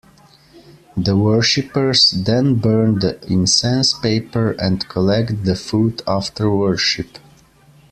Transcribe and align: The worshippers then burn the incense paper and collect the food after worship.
The 0.97 1.15
worshippers 1.15 2.09
then 2.09 2.55
burn 2.55 3.01
the 3.01 3.23
incense 3.31 3.93
paper 3.93 4.53
and 4.53 4.89
collect 4.89 5.43
the 5.45 5.55
food 5.55 6.01
after 6.07 6.49
worship. 6.49 7.19